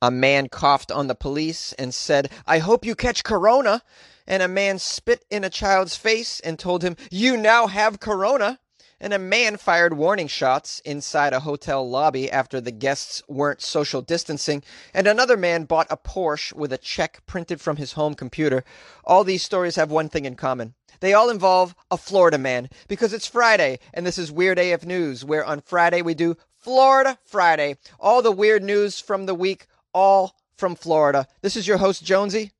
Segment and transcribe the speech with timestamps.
[0.00, 3.82] A man coughed on the police and said, I hope you catch corona.
[4.28, 8.60] And a man spit in a child's face and told him, You now have corona.
[9.00, 14.02] And a man fired warning shots inside a hotel lobby after the guests weren't social
[14.02, 14.62] distancing.
[14.92, 18.64] And another man bought a Porsche with a check printed from his home computer.
[19.04, 20.74] All these stories have one thing in common.
[21.00, 25.24] They all involve a Florida man because it's Friday and this is Weird AF News,
[25.24, 27.76] where on Friday we do Florida Friday.
[28.00, 29.66] All the weird news from the week,
[29.98, 31.26] all from Florida.
[31.42, 32.52] This is your host, Jonesy,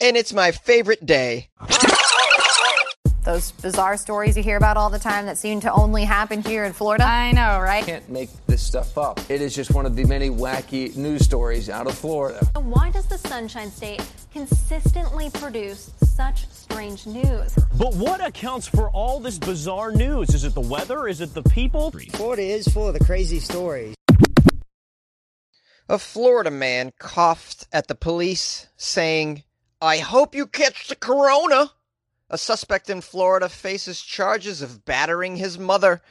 [0.00, 1.48] and it's my favorite day.
[3.24, 6.64] Those bizarre stories you hear about all the time that seem to only happen here
[6.64, 7.04] in Florida.
[7.04, 7.84] I know, right?
[7.84, 9.20] Can't make this stuff up.
[9.28, 12.46] It is just one of the many wacky news stories out of Florida.
[12.54, 17.54] Why does the Sunshine State consistently produce such strange news?
[17.76, 20.34] But what accounts for all this bizarre news?
[20.34, 21.06] Is it the weather?
[21.06, 21.90] Is it the people?
[22.12, 23.97] Florida is full of the crazy stories.
[25.90, 29.44] A Florida man coughed at the police, saying,
[29.80, 31.72] I hope you catch the corona.
[32.28, 36.02] A suspect in Florida faces charges of battering his mother.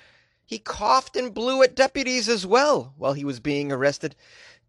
[0.43, 4.15] He coughed and blew at deputies as well while he was being arrested,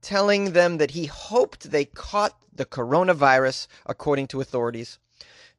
[0.02, 4.98] telling them that he hoped they caught the coronavirus, according to authorities.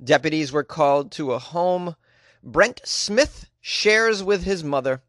[0.04, 1.96] Deputies were called to a home
[2.44, 5.02] Brent Smith shares with his mother.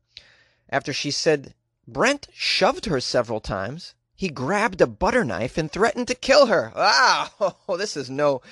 [0.71, 1.53] After she said
[1.87, 6.75] Brent shoved her several times, he grabbed a butter knife and threatened to kill her.
[6.77, 7.33] Ah,
[7.67, 8.43] oh, this is no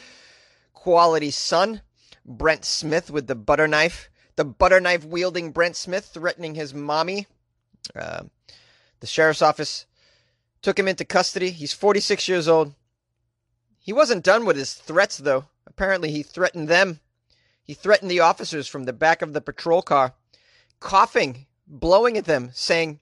[0.73, 1.83] quality son.
[2.25, 7.27] Brent Smith with the butter knife, the butter knife wielding Brent Smith threatening his mommy.
[7.95, 8.23] Uh,
[9.01, 9.85] the sheriff's office
[10.63, 11.51] took him into custody.
[11.51, 12.75] He's 46 years old.
[13.79, 15.49] He wasn't done with his threats, though.
[15.67, 17.01] Apparently, he threatened them.
[17.63, 20.15] He threatened the officers from the back of the patrol car,
[20.81, 23.01] coughing, blowing at them, saying,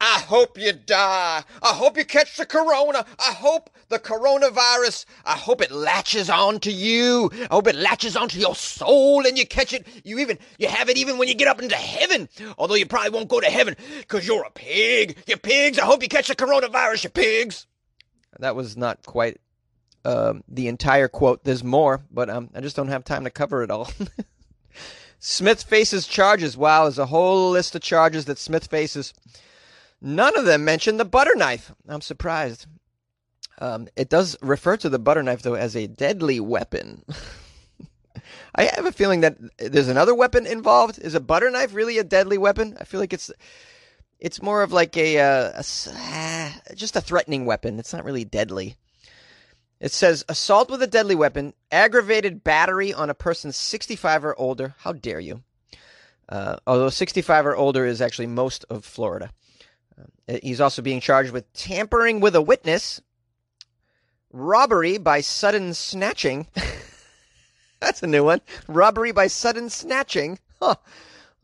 [0.00, 1.42] I hope you die.
[1.62, 3.04] I hope you catch the corona.
[3.18, 7.30] I hope the coronavirus, I hope it latches onto you.
[7.50, 9.86] I hope it latches onto your soul and you catch it.
[10.04, 12.28] You even, you have it even when you get up into heaven.
[12.58, 15.16] Although you probably won't go to heaven because you're a pig.
[15.26, 15.78] You pigs.
[15.78, 17.66] I hope you catch the coronavirus, you pigs.
[18.38, 19.40] That was not quite
[20.04, 21.42] um, the entire quote.
[21.42, 23.90] There's more, but um, I just don't have time to cover it all.
[25.18, 26.56] Smith faces charges.
[26.56, 29.12] Wow, there's a whole list of charges that Smith faces.
[30.00, 31.72] None of them mention the butter knife.
[31.88, 32.66] I'm surprised.
[33.60, 37.04] Um, it does refer to the butter knife, though, as a deadly weapon.
[38.54, 40.98] I have a feeling that there's another weapon involved.
[40.98, 42.76] Is a butter knife really a deadly weapon?
[42.80, 43.30] I feel like it's
[44.20, 47.78] it's more of like a, uh, a just a threatening weapon.
[47.78, 48.76] It's not really deadly.
[49.80, 54.74] It says assault with a deadly weapon, aggravated battery on a person 65 or older.
[54.78, 55.42] How dare you?
[56.28, 59.30] Uh, although 65 or older is actually most of Florida.
[59.98, 63.00] Uh, he's also being charged with tampering with a witness,
[64.32, 66.46] robbery by sudden snatching.
[67.80, 68.40] That's a new one.
[68.66, 70.38] Robbery by sudden snatching.
[70.60, 70.76] Huh.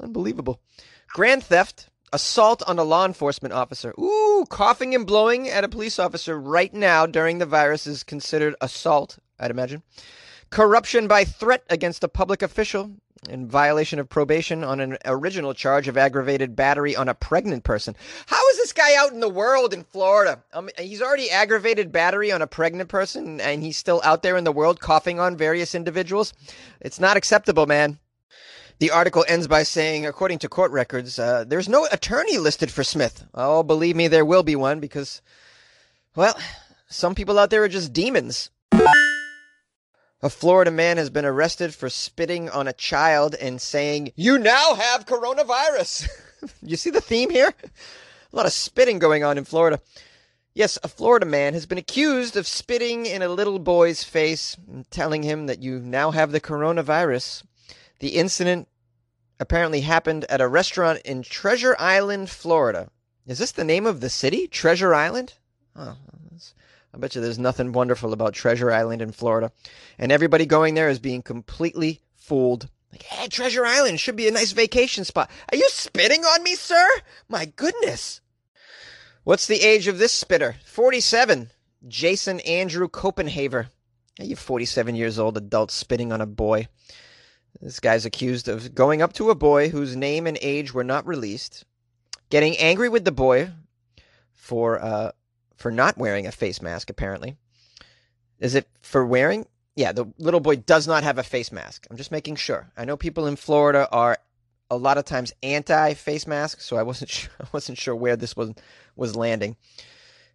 [0.01, 0.61] Unbelievable.
[1.09, 3.95] Grand theft, assault on a law enforcement officer.
[3.99, 8.55] Ooh, coughing and blowing at a police officer right now during the virus is considered
[8.61, 9.83] assault, I'd imagine.
[10.55, 12.93] Corruption by threat against a public official
[13.29, 17.97] in violation of probation on an original charge of aggravated battery on a pregnant person.
[18.27, 20.45] How is this guy out in the world in Florida?
[20.53, 24.45] Um, he's already aggravated battery on a pregnant person, and he's still out there in
[24.45, 26.33] the world coughing on various individuals.
[26.81, 27.99] It's not acceptable, man.
[28.79, 32.85] The article ends by saying, according to court records, uh, there's no attorney listed for
[32.85, 33.25] Smith.
[33.35, 35.21] Oh, believe me, there will be one because,
[36.15, 36.39] well,
[36.87, 38.51] some people out there are just demons.
[40.25, 44.73] A Florida man has been arrested for spitting on a child and saying, You now
[44.73, 46.09] have coronavirus.
[46.63, 47.53] you see the theme here?
[48.33, 49.83] A lot of spitting going on in Florida.
[50.55, 54.91] Yes, a Florida man has been accused of spitting in a little boy's face and
[54.91, 57.45] telling him that you now have the coronavirus.
[57.99, 58.67] The incident
[59.39, 62.89] apparently happened at a restaurant in Treasure Island, Florida.
[63.27, 64.47] Is this the name of the city?
[64.47, 65.35] Treasure Island?
[65.77, 65.99] Oh,
[66.95, 69.51] I bet you there's nothing wonderful about Treasure Island in Florida.
[69.99, 72.69] And everybody going there is being completely fooled.
[72.93, 75.29] Like, hey, Treasure Island should be a nice vacation spot.
[75.51, 76.89] Are you spitting on me, sir?
[77.29, 78.21] My goodness.
[79.25, 80.55] What's the age of this spitter?
[80.67, 81.51] 47.
[81.89, 83.67] Jason Andrew Copenhaver.
[84.17, 86.69] Hey, you 47 years old adult spitting on a boy.
[87.61, 91.09] This guy's accused of going up to a boy whose name and age were not
[91.09, 91.65] released,
[92.31, 93.51] getting angry with the boy
[94.33, 95.11] for uh,
[95.57, 97.37] for not wearing a face mask, apparently.
[98.39, 99.47] Is it for wearing?
[99.77, 101.87] Yeah, the little boy does not have a face mask.
[101.91, 102.71] I'm just making sure.
[102.77, 104.19] I know people in Florida are
[104.71, 108.17] a lot of times anti face mask, so I wasn't sure, I wasn't sure where
[108.17, 108.53] this was
[108.97, 109.57] was landing.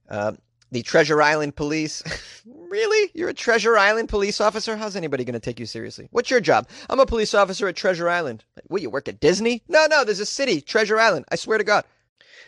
[0.09, 0.33] Uh,
[0.71, 2.03] The Treasure Island police.
[2.45, 3.11] really?
[3.13, 4.75] You're a Treasure Island police officer?
[4.75, 6.07] How's anybody going to take you seriously?
[6.11, 6.67] What's your job?
[6.89, 8.43] I'm a police officer at Treasure Island.
[8.67, 9.63] What, you work at Disney?
[9.67, 11.25] No, no, there's a city, Treasure Island.
[11.31, 11.85] I swear to God.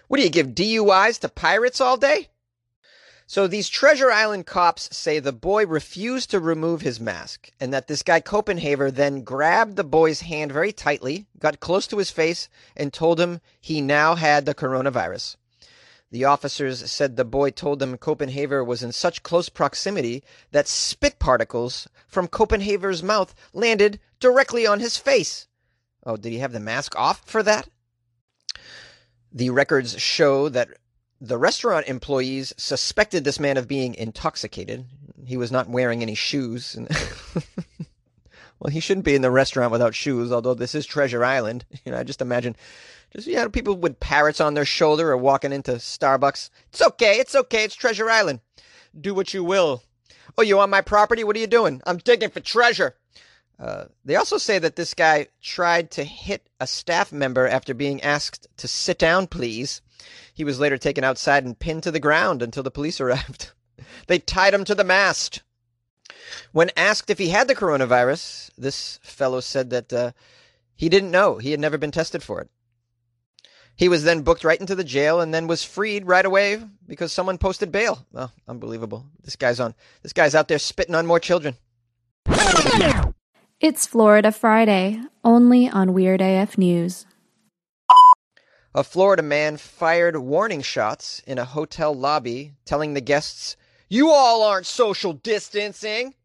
[0.08, 2.30] What do you give DUIs to pirates all day?
[3.32, 7.88] So these Treasure Island cops say the boy refused to remove his mask and that
[7.88, 12.50] this guy Copenhaver then grabbed the boy's hand very tightly, got close to his face,
[12.76, 15.38] and told him he now had the coronavirus.
[16.12, 21.18] The officers said the boy told them Copenhaver was in such close proximity that spit
[21.18, 25.48] particles from Copenhaver's mouth landed directly on his face.
[26.06, 27.70] Oh, did he have the mask off for that?
[29.32, 30.72] The records show that
[31.22, 34.86] the restaurant employees suspected this man of being intoxicated.
[35.24, 36.76] He was not wearing any shoes.
[38.60, 41.64] well, he shouldn't be in the restaurant without shoes, although this is Treasure Island.
[41.86, 42.56] You know, I just imagine
[43.14, 46.50] just you know, people with parrots on their shoulder or walking into Starbucks.
[46.70, 48.40] It's okay, it's okay, it's Treasure Island.
[49.00, 49.84] Do what you will.
[50.38, 51.24] Oh, you on my property?
[51.24, 51.82] What are you doing?
[51.86, 52.96] I'm digging for treasure.
[53.60, 58.02] Uh, they also say that this guy tried to hit a staff member after being
[58.02, 59.82] asked to sit down, please.
[60.42, 63.52] He was later taken outside and pinned to the ground until the police arrived.
[64.08, 65.44] they tied him to the mast.
[66.52, 70.12] When asked if he had the coronavirus, this fellow said that uh,
[70.74, 71.38] he didn't know.
[71.38, 72.50] He had never been tested for it.
[73.76, 77.12] He was then booked right into the jail and then was freed right away because
[77.12, 78.04] someone posted bail.
[78.16, 79.06] Oh, unbelievable.
[79.24, 81.56] This guy's on this guy's out there spitting on more children.
[83.60, 87.06] It's Florida Friday, only on Weird AF News.
[88.74, 93.58] A Florida man fired warning shots in a hotel lobby, telling the guests,
[93.90, 96.16] You all aren't social distancing.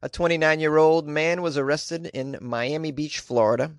[0.00, 3.72] A 29 year old man was arrested in Miami Beach, Florida,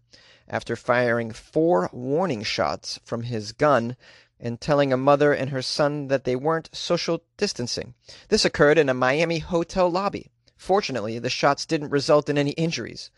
[0.49, 3.95] after firing four warning shots from his gun
[4.37, 7.93] and telling a mother and her son that they weren't social distancing.
[8.27, 10.29] This occurred in a Miami hotel lobby.
[10.57, 13.11] Fortunately, the shots didn't result in any injuries.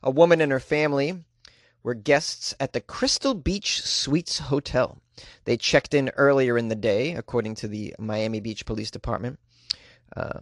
[0.00, 1.24] A woman and her family
[1.88, 5.00] were guests at the Crystal Beach Suites Hotel.
[5.46, 9.38] They checked in earlier in the day, according to the Miami Beach Police Department.
[10.14, 10.40] Uh,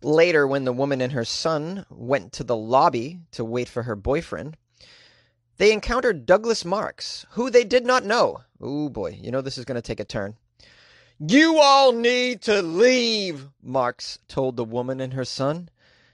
[0.00, 3.96] later, when the woman and her son went to the lobby to wait for her
[3.96, 4.56] boyfriend,
[5.56, 8.42] they encountered Douglas Marks, who they did not know.
[8.60, 10.36] Oh boy, you know this is going to take a turn.
[11.18, 15.68] You all need to leave, Marks told the woman and her son.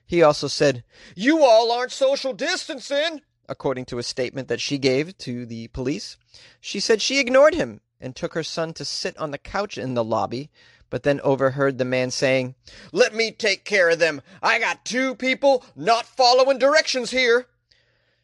[0.07, 0.83] He also said,
[1.15, 3.21] You all aren't social distancing
[3.51, 6.17] according to a statement that she gave to the police.
[6.61, 9.95] She said she ignored him and took her son to sit on the couch in
[9.95, 10.49] the lobby,
[10.89, 12.55] but then overheard the man saying,
[12.93, 14.23] Let me take care of them.
[14.43, 17.47] I got two people not following directions here.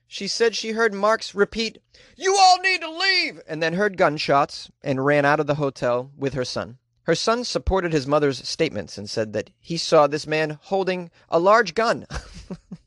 [0.06, 1.82] She said she heard Marks repeat,
[2.17, 6.12] You all need to leave, and then heard gunshots and ran out of the hotel
[6.17, 6.79] with her son.
[7.02, 11.38] Her son supported his mother's statements and said that he saw this man holding a
[11.38, 12.06] large gun.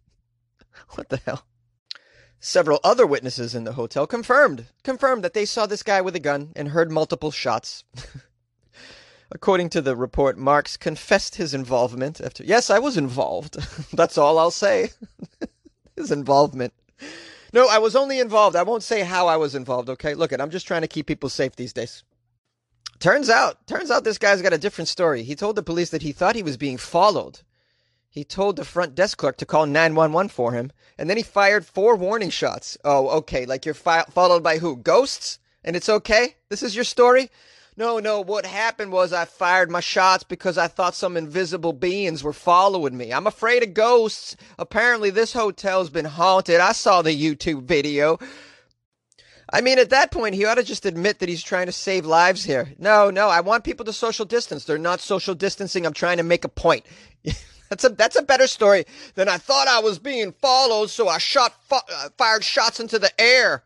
[0.95, 1.45] what the hell?
[2.41, 6.19] Several other witnesses in the hotel confirmed confirmed that they saw this guy with a
[6.21, 7.83] gun and heard multiple shots.
[9.31, 13.57] According to the report, Marks confessed his involvement after Yes, I was involved.
[13.93, 14.91] That's all I'll say.
[15.97, 16.73] his involvement.
[17.51, 18.55] No, I was only involved.
[18.55, 20.13] I won't say how I was involved, okay?
[20.13, 22.03] Look, it, I'm just trying to keep people safe these days.
[22.99, 25.23] Turns out, turns out this guy's got a different story.
[25.23, 27.41] He told the police that he thought he was being followed
[28.09, 31.65] he told the front desk clerk to call 911 for him, and then he fired
[31.65, 32.77] four warning shots.
[32.83, 34.77] Oh, okay, like you're fi- followed by who?
[34.77, 35.39] Ghosts?
[35.63, 36.35] And it's okay?
[36.49, 37.29] This is your story?
[37.77, 42.23] No, no, what happened was I fired my shots because I thought some invisible beings
[42.23, 43.13] were following me.
[43.13, 44.35] I'm afraid of ghosts.
[44.57, 46.59] Apparently, this hotel's been haunted.
[46.59, 48.19] I saw the YouTube video.
[49.51, 52.05] I mean, at that point, he ought to just admit that he's trying to save
[52.05, 52.73] lives here.
[52.77, 54.65] No, no, I want people to social distance.
[54.65, 55.85] They're not social distancing.
[55.85, 56.85] I'm trying to make a point.
[57.69, 58.85] That's a that's a better story
[59.15, 63.11] than I thought I was being followed, so I shot uh, fired shots into the
[63.21, 63.63] air.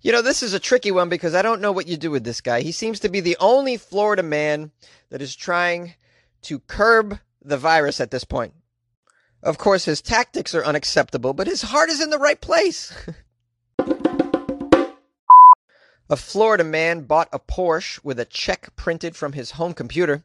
[0.00, 2.24] You know, this is a tricky one because I don't know what you do with
[2.24, 2.62] this guy.
[2.62, 4.72] He seems to be the only Florida man
[5.10, 5.94] that is trying
[6.42, 8.54] to curb the virus at this point.
[9.42, 12.92] Of course, his tactics are unacceptable, but his heart is in the right place.
[16.10, 20.24] a Florida man bought a Porsche with a check printed from his home computer.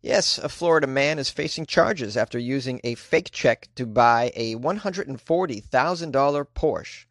[0.00, 4.54] Yes, a Florida man is facing charges after using a fake check to buy a
[4.54, 7.06] $140,000 Porsche.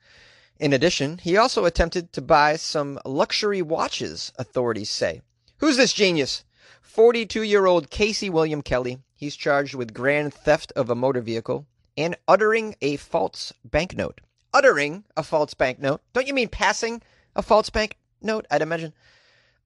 [0.58, 5.22] In addition, he also attempted to buy some luxury watches, authorities say.
[5.58, 6.46] Who's this genius?
[6.82, 9.00] 42 year old Casey William Kelly.
[9.14, 11.68] He's charged with grand theft of a motor vehicle
[11.98, 14.22] and uttering a false banknote.
[14.54, 16.02] Uttering a false banknote?
[16.14, 17.02] Don't you mean passing
[17.36, 18.48] a false banknote?
[18.50, 18.94] I'd imagine.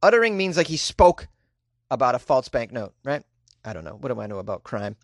[0.02, 1.28] Uttering means like he spoke
[1.92, 3.22] about a false bank note, right?
[3.64, 3.98] I don't know.
[4.00, 4.96] What do I know about crime?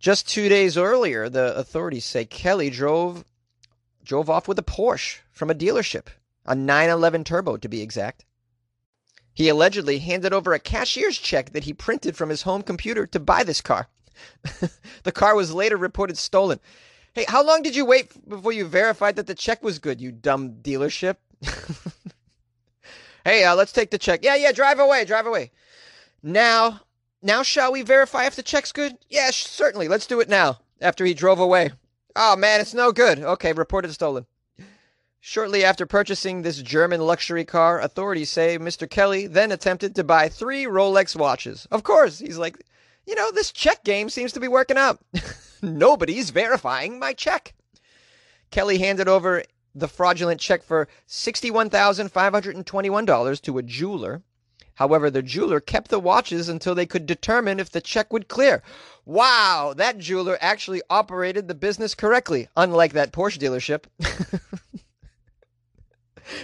[0.00, 3.24] Just two days earlier, the authorities say Kelly drove
[4.02, 6.06] drove off with a Porsche from a dealership,
[6.46, 8.24] a 911 Turbo to be exact.
[9.34, 13.20] He allegedly handed over a cashier's check that he printed from his home computer to
[13.20, 13.88] buy this car.
[15.04, 16.58] the car was later reported stolen.
[17.12, 20.10] Hey, how long did you wait before you verified that the check was good, you
[20.10, 21.16] dumb dealership?
[23.24, 24.20] hey, uh, let's take the check.
[24.22, 25.50] Yeah, yeah, drive away, drive away.
[26.22, 26.80] Now,
[27.22, 28.98] now shall we verify if the check's good?
[29.08, 29.88] Yeah, certainly.
[29.88, 30.58] Let's do it now.
[30.80, 31.72] After he drove away.
[32.14, 33.18] Oh man, it's no good.
[33.20, 34.26] Okay, reported stolen.
[35.20, 38.88] Shortly after purchasing this German luxury car, authorities say Mr.
[38.88, 41.66] Kelly then attempted to buy three Rolex watches.
[41.70, 42.64] Of course, he's like,
[43.06, 45.00] you know, this check game seems to be working out.
[45.62, 47.54] Nobody's verifying my check.
[48.50, 49.44] Kelly handed over
[49.74, 54.22] the fraudulent check for $61,521 to a jeweler.
[54.78, 58.62] However, the jeweler kept the watches until they could determine if the check would clear.
[59.04, 63.86] Wow, that jeweler actually operated the business correctly, unlike that Porsche dealership.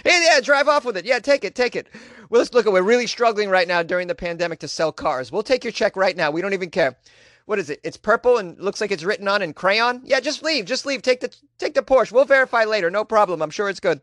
[0.03, 1.05] hey, yeah, drive off with it.
[1.05, 1.87] Yeah, take it, take it.
[2.29, 5.31] Well, let's look at we're really struggling right now during the pandemic to sell cars.
[5.31, 6.29] We'll take your check right now.
[6.29, 6.97] We don't even care.
[7.45, 7.79] What is it?
[7.85, 10.01] It's purple and looks like it's written on in crayon.
[10.03, 11.01] Yeah, just leave, just leave.
[11.01, 12.11] Take the take the Porsche.
[12.11, 12.91] We'll verify later.
[12.91, 13.41] No problem.
[13.41, 14.01] I'm sure it's good.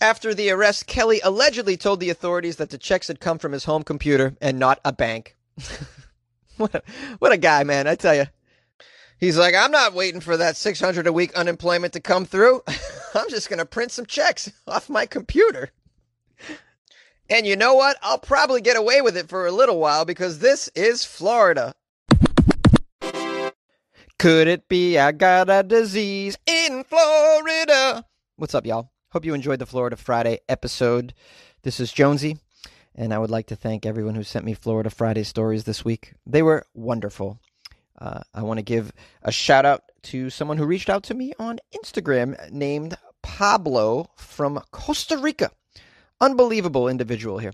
[0.00, 3.64] After the arrest, Kelly allegedly told the authorities that the checks had come from his
[3.64, 5.36] home computer and not a bank.
[6.58, 6.82] what a,
[7.18, 7.86] what a guy, man!
[7.86, 8.26] I tell you.
[9.18, 12.62] He's like, I'm not waiting for that 600 a week unemployment to come through.
[13.14, 15.70] I'm just going to print some checks off my computer.
[17.30, 17.96] And you know what?
[18.02, 21.74] I'll probably get away with it for a little while because this is Florida.
[24.18, 28.04] Could it be I got a disease in Florida?
[28.36, 28.90] What's up, y'all?
[29.10, 31.14] Hope you enjoyed the Florida Friday episode.
[31.62, 32.38] This is Jonesy,
[32.96, 36.14] and I would like to thank everyone who sent me Florida Friday stories this week.
[36.26, 37.38] They were wonderful.
[37.96, 41.32] Uh, I want to give a shout out to someone who reached out to me
[41.38, 45.52] on Instagram named Pablo from Costa Rica.
[46.20, 47.52] Unbelievable individual here.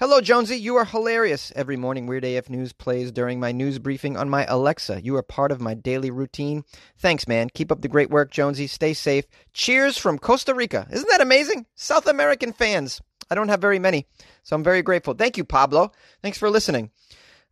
[0.00, 0.56] Hello, Jonesy.
[0.56, 1.52] You are hilarious.
[1.54, 5.02] Every morning, Weird AF News plays during my news briefing on my Alexa.
[5.02, 6.64] You are part of my daily routine.
[6.96, 7.50] Thanks, man.
[7.50, 8.66] Keep up the great work, Jonesy.
[8.66, 9.26] Stay safe.
[9.52, 10.86] Cheers from Costa Rica.
[10.90, 11.66] Isn't that amazing?
[11.74, 13.02] South American fans.
[13.30, 14.06] I don't have very many,
[14.42, 15.12] so I'm very grateful.
[15.12, 15.92] Thank you, Pablo.
[16.22, 16.90] Thanks for listening.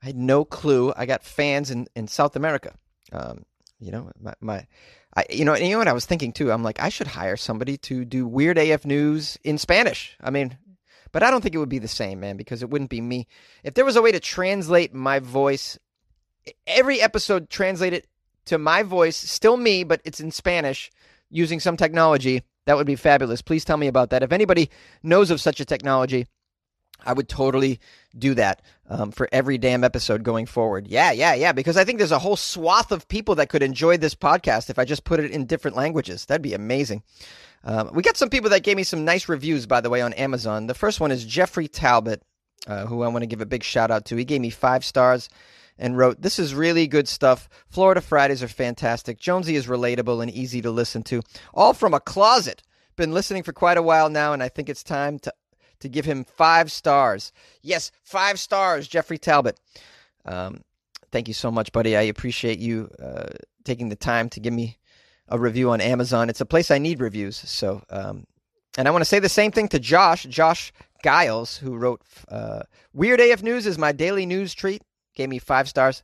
[0.03, 2.73] I had no clue I got fans in, in South America.
[3.13, 3.45] Um,
[3.79, 4.67] you know, my, my
[5.15, 6.51] I, you know, you know what I was thinking too.
[6.51, 10.17] I'm like, I should hire somebody to do Weird AF News in Spanish.
[10.19, 10.57] I mean,
[11.13, 13.27] but I don't think it would be the same, man, because it wouldn't be me.
[13.65, 15.79] If there was a way to translate my voice,
[16.67, 18.07] every episode translate it
[18.47, 20.91] to my voice, still me, but it's in Spanish
[21.31, 23.43] using some technology, that would be fabulous.
[23.43, 24.23] Please tell me about that.
[24.23, 24.71] If anybody
[25.03, 26.27] knows of such a technology,
[27.05, 27.81] I would totally
[28.19, 30.89] do that um, for every damn episode going forward.
[30.89, 31.53] Yeah, yeah, yeah.
[31.53, 34.79] Because I think there's a whole swath of people that could enjoy this podcast if
[34.79, 36.27] I just put it in different languages.
[36.27, 37.03] That'd be amazing.
[37.65, 40.13] Um, we got some people that gave me some nice reviews, by the way, on
[40.15, 40.67] Amazon.
[40.67, 42.23] The first one is Jeffrey Talbot,
[42.67, 44.17] uh, who I want to give a big shout out to.
[44.17, 45.29] He gave me five stars
[45.79, 47.49] and wrote, This is really good stuff.
[47.69, 49.19] Florida Fridays are fantastic.
[49.19, 51.23] Jonesy is relatable and easy to listen to.
[51.55, 52.63] All from a closet.
[52.97, 55.33] Been listening for quite a while now, and I think it's time to
[55.81, 57.33] to give him five stars.
[57.63, 59.61] Yes, five stars, Jeffrey Talbot.
[60.25, 60.63] Um,
[61.13, 61.97] thank you so much, buddy.
[61.97, 63.29] I appreciate you uh,
[63.65, 64.79] taking the time to give me
[65.29, 66.31] a review on Amazon.
[66.31, 67.37] It's a place I need reviews.
[67.37, 68.25] So, um,
[68.77, 72.63] and I want to say the same thing to Josh, Josh Giles, who wrote uh,
[72.93, 74.83] Weird AF News is my daily news treat.
[75.15, 76.03] Gave me five stars.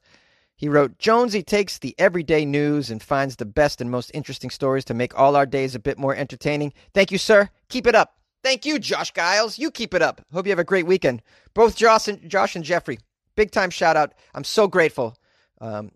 [0.56, 4.84] He wrote, Jonesy takes the everyday news and finds the best and most interesting stories
[4.86, 6.72] to make all our days a bit more entertaining.
[6.94, 7.50] Thank you, sir.
[7.68, 8.18] Keep it up.
[8.44, 9.58] Thank you, Josh Giles.
[9.58, 10.20] You keep it up.
[10.32, 11.22] Hope you have a great weekend.
[11.54, 12.98] Both Josh and, Josh and Jeffrey,
[13.36, 14.14] big time shout out.
[14.34, 15.16] I'm so grateful
[15.60, 15.90] um,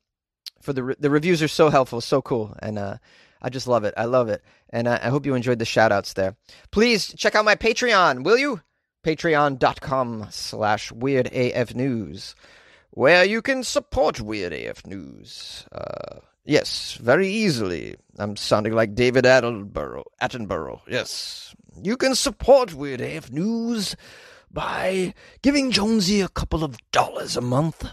[0.61, 2.99] for the re- the reviews are so helpful, so cool, and uh,
[3.43, 3.95] I just love it.
[3.97, 6.37] I love it, and uh, I hope you enjoyed the shout outs there.
[6.71, 8.61] Please check out my Patreon, will you?
[9.05, 12.35] Patreon.com slash Weird AF News,
[12.91, 15.67] where you can support Weird AF News.
[15.73, 17.97] Uh, yes, very easily.
[18.19, 20.05] I'm sounding like David Attenborough.
[20.21, 20.81] Attenborough.
[20.89, 23.95] Yes, you can support Weird AF News
[24.51, 27.87] by giving Jonesy a couple of dollars a month.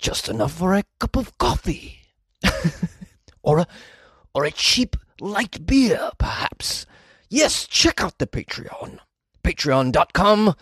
[0.00, 2.00] Just enough for a cup of coffee.
[3.42, 3.66] or a
[4.34, 6.86] or a cheap light beer, perhaps.
[7.28, 8.98] Yes, check out the Patreon.
[9.44, 10.54] Patreon.com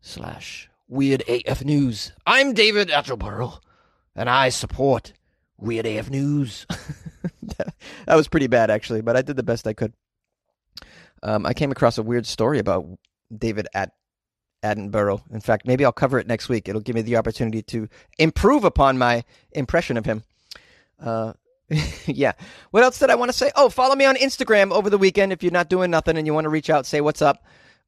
[0.00, 2.12] slash Weird AF News.
[2.24, 3.58] I'm David Attenborough,
[4.14, 5.12] and I support
[5.56, 6.64] Weird AF News.
[7.42, 9.92] that was pretty bad, actually, but I did the best I could.
[11.24, 12.86] Um, I came across a weird story about
[13.36, 13.90] David at
[14.62, 15.22] Attenborough.
[15.32, 16.68] In fact, maybe I'll cover it next week.
[16.68, 17.88] It'll give me the opportunity to
[18.18, 20.22] improve upon my impression of him.
[21.00, 21.32] Uh,
[22.06, 22.32] yeah.
[22.70, 23.50] What else did I want to say?
[23.56, 26.34] Oh, follow me on Instagram over the weekend if you're not doing nothing and you
[26.34, 27.44] want to reach out, say what's up,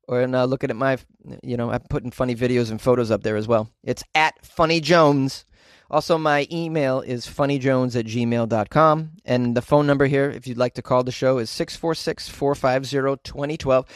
[0.06, 0.98] or uh, looking at my,
[1.42, 3.70] you know, I'm putting funny videos and photos up there as well.
[3.84, 5.44] It's at Funny Jones.
[5.90, 9.10] Also, my email is funnyjones at gmail.com.
[9.24, 13.20] And the phone number here, if you'd like to call the show, is 646 450
[13.24, 13.86] 2012.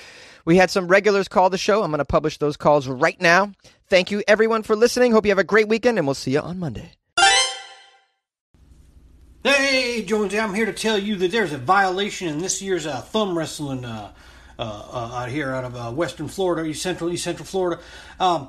[0.45, 1.83] We had some regulars call the show.
[1.83, 3.53] I'm going to publish those calls right now.
[3.89, 5.13] Thank you, everyone, for listening.
[5.13, 6.93] Hope you have a great weekend, and we'll see you on Monday.
[9.43, 13.03] Hey, Jonesy, I'm here to tell you that there's a violation in this year's uh,
[13.03, 14.13] thumb wrestling uh,
[14.59, 17.83] uh, uh out here out of uh, Western Florida, East Central, East Central Florida.
[18.19, 18.49] Um,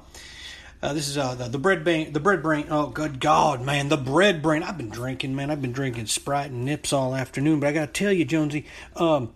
[0.82, 2.14] uh, this is the, the bread brain.
[2.14, 2.68] The bread brain.
[2.70, 4.64] Oh, good God, man, the bread brain.
[4.64, 5.52] I've been drinking, man.
[5.52, 7.60] I've been drinking Sprite and Nips all afternoon.
[7.60, 9.34] But I got to tell you, Jonesy, um,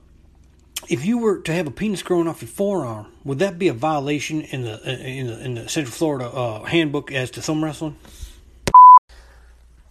[0.90, 3.74] if you were to have a penis growing off your forearm, would that be a
[3.74, 7.96] violation in the in the, in the Central Florida uh, handbook as to thumb wrestling?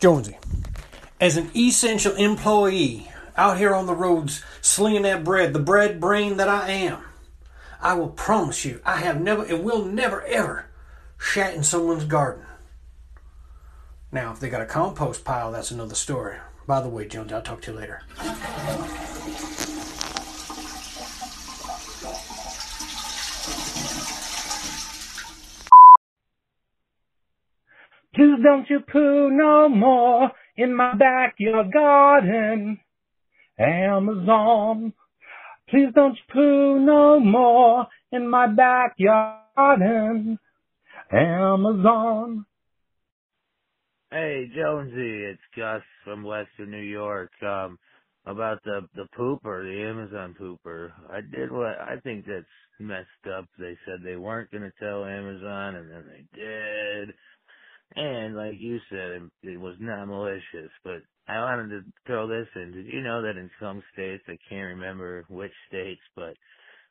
[0.00, 0.36] Jonesy
[1.20, 6.36] as an essential employee out here on the roads slinging that bread, the bread brain
[6.36, 7.02] that I am,
[7.80, 10.66] I will promise you, I have never and will never ever
[11.16, 12.44] shat in someone's garden.
[14.10, 16.36] Now, if they got a compost pile, that's another story.
[16.66, 18.02] By the way, Jones, I'll talk to you later.
[28.14, 32.80] Please don't you poo no more in my backyard garden.
[33.58, 34.92] Amazon,
[35.68, 40.38] please don't you poo no more in my backyard garden.
[41.12, 42.46] Amazon.
[44.10, 47.30] Hey Jonesy, it's Gus from Western New York.
[47.42, 47.78] Um,
[48.24, 50.92] about the the pooper, the Amazon pooper.
[51.10, 52.46] I did what I think that's
[52.80, 53.44] messed up.
[53.58, 57.14] They said they weren't going to tell Amazon, and then they did.
[57.96, 62.72] And like you said, it was not malicious, but I wanted to throw this in.
[62.72, 66.34] Did you know that in some states, I can't remember which states, but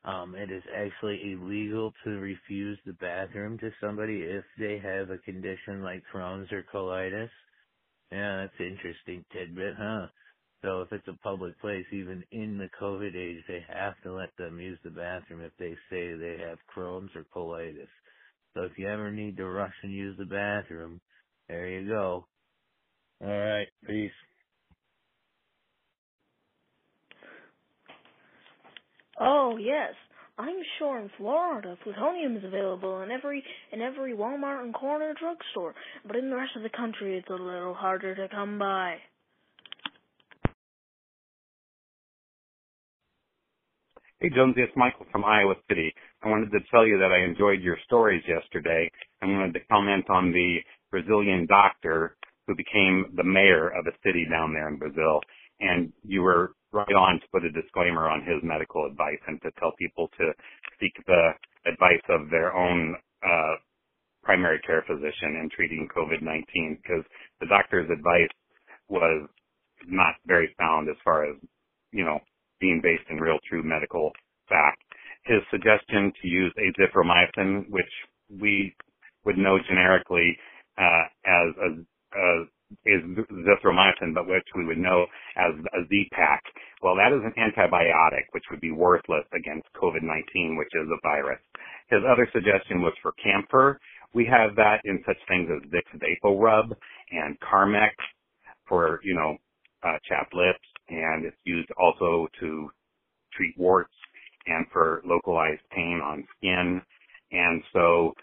[0.04, 5.18] um, it is actually illegal to refuse the bathroom to somebody if they have a
[5.18, 7.30] condition like Crohn's or colitis?
[8.12, 10.08] Yeah, that's an interesting tidbit, huh?
[10.62, 14.30] So if it's a public place, even in the COVID age, they have to let
[14.38, 17.88] them use the bathroom if they say they have Crohn's or colitis.
[18.54, 21.00] So if you ever need to rush and use the bathroom,
[21.48, 22.26] there you go.
[23.22, 24.10] All right, peace.
[29.20, 29.94] Oh yes,
[30.38, 35.74] I'm sure in Florida plutonium is available in every in every Walmart and corner drugstore,
[36.06, 38.96] but in the rest of the country it's a little harder to come by.
[44.20, 45.92] Hey Jonesy, it's Michael from Iowa City.
[46.22, 48.90] I wanted to tell you that I enjoyed your stories yesterday.
[49.22, 50.58] I wanted to comment on the
[50.90, 55.20] Brazilian doctor who became the mayor of a city down there in Brazil.
[55.60, 59.50] And you were right on to put a disclaimer on his medical advice and to
[59.58, 60.32] tell people to
[60.80, 61.30] seek the
[61.66, 63.54] advice of their own uh,
[64.22, 67.04] primary care physician in treating COVID-19 because
[67.40, 68.30] the doctor's advice
[68.88, 69.28] was
[69.86, 71.36] not very sound as far as,
[71.92, 72.18] you know,
[72.60, 74.10] being based in real true medical
[74.48, 74.82] fact.
[75.28, 77.92] His suggestion to use azithromycin, which
[78.40, 78.74] we
[79.24, 80.36] would know generically
[80.78, 82.44] uh, as a, a
[82.84, 86.42] is zithromycin, but which we would know as a Z-Pak.
[86.82, 91.40] Well, that is an antibiotic, which would be worthless against COVID-19, which is a virus.
[91.88, 93.80] His other suggestion was for camphor.
[94.14, 96.70] We have that in such things as Vicks VapoRub
[97.10, 97.92] and Carmex
[98.68, 99.36] for, you know,
[99.82, 102.68] uh, chapped lips, and it's used also to
[103.32, 103.94] treat warts
[104.48, 106.82] and for localized pain on skin.
[107.32, 108.14] And so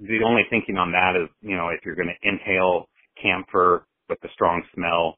[0.00, 2.88] the only thinking on that is, you know, if you're going to inhale
[3.20, 5.16] camphor with the strong smell,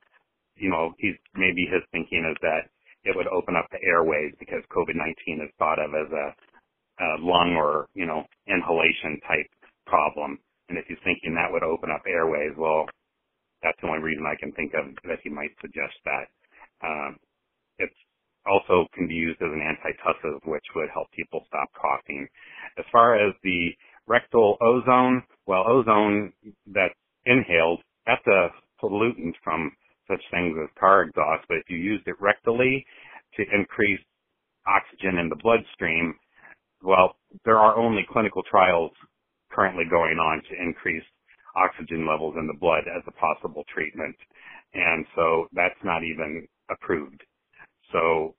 [0.57, 2.69] you know, he's maybe his thinking is that
[3.05, 6.27] it would open up the airways because COVID-19 is thought of as a,
[7.05, 9.49] a lung or, you know, inhalation type
[9.87, 10.39] problem.
[10.69, 12.87] And if he's thinking that would open up airways, well,
[13.63, 16.27] that's the only reason I can think of that he might suggest that.
[16.85, 17.17] Um,
[17.79, 17.97] it's
[18.47, 22.29] also can be used as an antitussive, which would help people stop coughing.
[22.79, 23.71] As far as the
[24.07, 26.33] rectal ozone, well, ozone
[26.67, 26.95] that's
[27.27, 28.49] inhaled, that's a
[28.83, 29.73] pollutant from
[30.09, 32.85] such things as car exhaust, but if you used it rectally
[33.37, 34.01] to increase
[34.67, 36.15] oxygen in the bloodstream,
[36.83, 38.93] well, there are only clinical trials
[39.53, 41.05] currently going on to increase
[41.57, 44.17] oxygen levels in the blood as a possible treatment.
[44.75, 47.23] And so that's not even approved.
[47.93, 48.35] So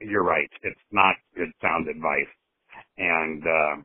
[0.00, 0.50] you're right.
[0.62, 2.32] It's not good sound advice.
[2.98, 3.76] And, uh,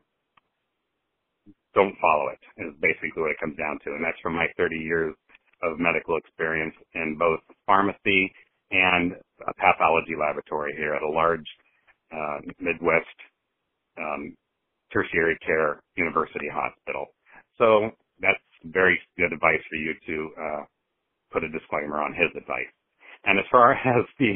[1.74, 3.92] don't follow it is basically what it comes down to.
[3.92, 5.14] And that's from my 30 years
[5.62, 8.32] of medical experience in both pharmacy
[8.70, 9.12] and
[9.46, 11.46] a pathology laboratory here at a large
[12.12, 13.18] uh, Midwest
[13.98, 14.36] um,
[14.92, 17.06] tertiary care university hospital.
[17.58, 20.64] So that's very good advice for you to uh,
[21.32, 22.70] put a disclaimer on his advice.
[23.28, 24.32] And as far as the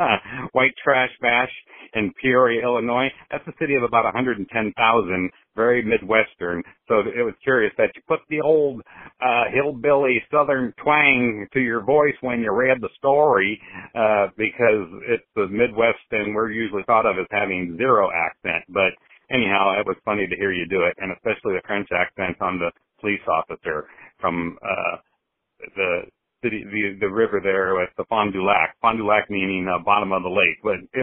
[0.00, 0.16] uh,
[0.52, 1.52] white trash bash
[1.94, 6.62] in Peoria, Illinois, that's a city of about 110,000, very Midwestern.
[6.88, 8.82] So it was curious that you put the old
[9.24, 13.60] uh, hillbilly Southern twang to your voice when you read the story,
[13.94, 18.64] uh, because it's the Midwest and we're usually thought of as having zero accent.
[18.68, 18.90] But
[19.30, 22.58] anyhow, it was funny to hear you do it, and especially the French accent on
[22.58, 23.86] the police officer
[24.20, 24.96] from uh,
[25.76, 26.02] the
[26.42, 28.76] city, the the river there with the Fond du Lac.
[28.82, 31.00] Fond du Lac meaning uh, bottom of the lake, but it